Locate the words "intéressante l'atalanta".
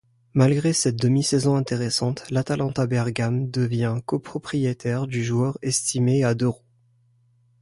1.55-2.87